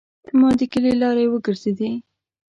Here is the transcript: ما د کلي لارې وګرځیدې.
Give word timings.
ما 0.39 0.49
د 0.59 0.61
کلي 0.71 0.93
لارې 1.01 1.25
وګرځیدې. 1.29 1.91